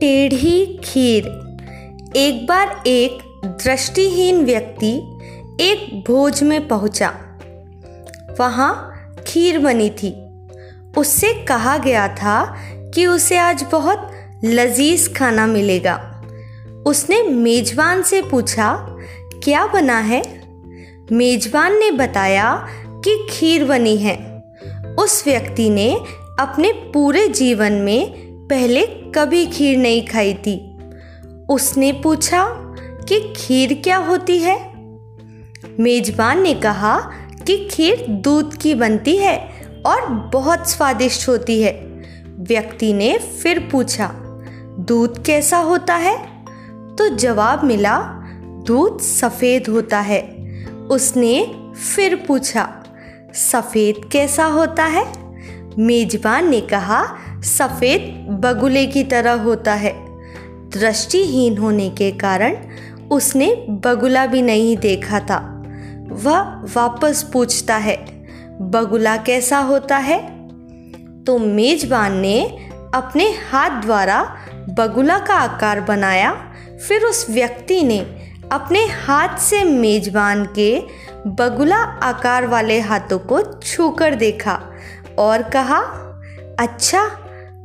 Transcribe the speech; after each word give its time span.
टेढ़ी 0.00 0.80
खीर। 0.84 1.26
एक 2.16 2.46
बार 2.46 2.82
एक 2.86 3.18
दृष्टिहीन 3.44 4.44
व्यक्ति 4.44 5.18
एक 5.60 6.04
भोज 6.06 6.42
में 6.42 6.68
पहुँचा। 6.68 7.08
वहाँ 8.40 8.92
खीर 9.26 9.58
बनी 9.58 9.90
थी। 9.90 10.26
उससे 10.96 11.34
कहा 11.34 11.78
गया 11.78 12.08
था 12.08 12.56
कि 12.94 13.06
उसे 13.06 13.38
आज 13.38 13.66
बहुत 13.72 14.10
लजीज 14.44 15.16
खाना 15.16 15.46
मिलेगा। 15.46 16.24
उसने 16.86 17.22
मेजबान 17.22 18.02
से 18.02 18.22
पूछा, 18.22 18.96
क्या 19.44 19.66
बना 19.66 19.98
है? 19.98 20.42
मेजबान 21.12 21.78
ने 21.78 21.90
बताया 21.90 22.66
कि 22.86 23.26
खीर 23.30 23.64
बनी 23.64 23.96
है। 23.96 24.44
उस 24.98 25.24
व्यक्ति 25.26 25.70
ने 25.70 26.00
अपने 26.38 26.72
पूरे 26.72 27.28
जीवन 27.28 27.72
में 27.72 28.27
पहले 28.50 28.86
कभी 28.86 29.46
खीर 29.46 29.78
नहीं 29.78 30.06
खाई 30.06 30.34
थी। 30.34 30.78
उसने 31.48 31.92
पूछा 31.92 32.48
कि 33.08 33.34
खीर 33.36 33.80
क्या 33.84 33.96
होती 33.96 34.38
है? 34.38 34.72
मेजबान 35.80 36.42
ने 36.42 36.54
कहा 36.54 37.00
कि 37.46 37.68
खीर 37.70 38.06
दूध 38.08 38.54
की 38.54 38.74
बनती 38.74 39.16
है 39.16 39.38
और 39.86 40.10
बहुत 40.10 40.70
स्वादिष्ट 40.70 41.28
होती 41.28 41.62
है। 41.62 41.72
व्यक्ति 42.38 42.92
ने 42.92 43.18
फिर 43.18 43.68
पूछा, 43.72 44.14
दूध 44.80 45.24
कैसा 45.24 45.58
होता 45.58 45.94
है? 45.94 46.44
तो 46.96 47.08
जवाब 47.08 47.64
मिला, 47.64 47.98
दूध 48.66 49.00
सफ़ेद 49.00 49.66
होता 49.68 50.00
है। 50.00 50.22
उसने 50.90 51.54
फिर 51.96 52.14
पूछा, 52.14 52.82
सफ़ेद 53.34 54.08
कैसा 54.12 54.44
होता 54.44 54.84
है? 54.84 55.12
मेजबान 55.78 56.50
ने 56.50 56.60
कहा 56.60 57.16
सफ़ेद 57.42 58.26
बगुले 58.30 58.86
की 58.86 59.04
तरह 59.04 59.32
होता 59.32 59.74
है। 59.74 59.92
दृष्टिहीन 60.70 61.58
होने 61.58 61.90
के 61.90 62.10
कारण 62.10 62.56
उसने 63.10 63.66
बगुला 63.70 64.26
भी 64.26 64.42
नहीं 64.42 64.76
देखा 64.76 65.20
था। 65.20 65.64
वह 66.08 66.40
वापस 66.74 67.30
पूछता 67.32 67.76
है, 67.76 67.96
बगुला 68.60 69.16
कैसा 69.16 69.58
होता 69.58 69.96
है? 69.96 70.22
तो 71.24 71.38
मेजबान 71.38 72.16
ने 72.16 72.68
अपने 72.94 73.34
हाथ 73.50 73.70
द्वारा 73.70 74.36
बगुला 74.68 75.18
का 75.18 75.34
आकार 75.34 75.80
बनाया। 75.80 76.54
फिर 76.88 77.02
उस 77.02 77.30
व्यक्ति 77.30 77.82
ने 77.82 77.98
अपने 78.52 78.86
हाथ 78.86 79.38
से 79.38 79.64
मेजबान 79.64 80.44
के 80.44 80.82
बगुला 81.26 81.76
आकार 81.76 82.46
वाले 82.46 82.80
हाथों 82.80 83.18
को 83.18 83.42
छूकर 83.42 84.14
देखा 84.14 84.62
और 85.18 85.42
कहा 85.42 85.80
अच्छा 86.58 87.10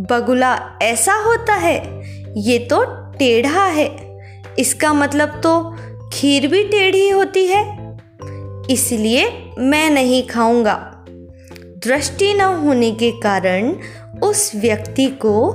बगुला 0.00 0.54
ऐसा 0.82 1.14
होता 1.14 1.54
है, 1.54 1.76
ये 2.38 2.58
तो 2.70 2.82
टेढ़ा 3.18 3.64
है। 3.66 3.88
इसका 4.58 4.92
मतलब 4.92 5.40
तो 5.40 5.60
खीर 6.12 6.46
भी 6.46 6.62
टेढ़ी 6.64 7.08
होती 7.08 7.44
है, 7.46 7.62
इसलिए 8.70 9.26
मैं 9.58 9.88
नहीं 9.90 10.22
खाऊँगा। 10.26 10.74
दृष्टि 11.86 12.32
न 12.34 12.40
होने 12.40 12.90
के 12.92 13.10
कारण 13.20 13.72
उस 14.22 14.50
व्यक्ति 14.54 15.06
को 15.22 15.50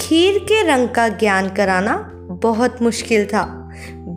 खीर 0.00 0.38
के 0.38 0.62
रंग 0.62 0.88
का 0.88 1.08
ज्ञान 1.08 1.48
कराना 1.48 1.96
बहुत 2.42 2.82
मुश्किल 2.82 3.26
था। 3.26 3.44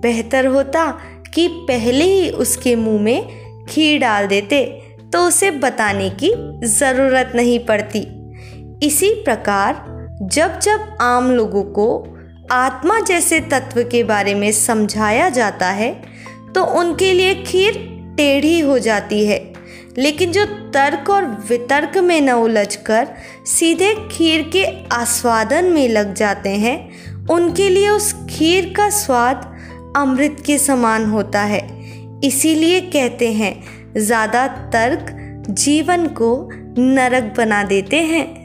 बेहतर 0.02 0.46
होता 0.46 0.86
कि 1.34 1.48
पहले 1.68 2.06
ही 2.06 2.30
उसके 2.30 2.76
मुँह 2.76 3.02
में 3.02 3.66
खीर 3.66 4.00
डाल 4.00 4.28
देते 4.28 4.66
तो 5.14 5.26
उसे 5.28 5.52
बताने 5.52 6.10
की 6.24 6.34
ज़रूरत 6.68 7.32
नहीं 7.36 7.60
पड़ती। 7.60 8.02
इसी 8.84 9.10
प्रकार, 9.24 9.84
जब 10.24 10.60
जब 10.60 10.98
आम 11.02 11.32
लोगों 11.32 11.64
को 11.74 11.88
आत्मा 12.52 13.00
जैसे 13.00 13.40
तत्व 13.42 13.82
के 13.84 14.04
बारे 14.04 14.34
में 14.36 14.52
समझाया 14.52 15.30
जाता 15.30 15.70
है 15.70 15.92
तो 16.56 16.64
उनके 16.80 17.12
लिए 17.14 17.34
खीर 17.44 17.78
टेढ़ी 18.18 18.60
हो 18.60 18.78
जाती 18.80 19.26
है। 19.26 19.40
लेकिन 19.98 20.32
जो 20.32 20.46
तर्क 20.74 21.10
और 21.10 21.26
वितर्क 21.50 21.98
में 21.98 22.20
न 22.22 22.32
उलझ 22.32 22.76
कर 22.76 23.08
सीधे 23.48 23.94
खीर 24.12 24.50
के 24.54 24.66
आस्वादन 24.92 25.66
में 25.66 25.88
लग 25.90 26.14
जाते 26.14 26.50
हैं, 26.50 26.78
उनके 27.28 27.70
लिए 27.70 27.90
उस 27.90 28.14
खीर 28.30 28.74
का 28.78 28.90
स्वाद 28.90 29.52
अमृत 29.98 30.44
के 30.46 30.58
समान 30.58 31.06
होता 31.06 31.42
है। 31.42 31.62
इसीलिए 32.24 32.82
कहते 32.84 33.32
हैं, 33.34 33.54
ज़्यादा 33.98 34.48
तर्क 34.74 35.16
जीवन 35.50 36.08
को 36.12 36.50
नरक 36.78 37.34
बना 37.38 37.64
देते 37.64 38.02
हैं। 38.04 38.43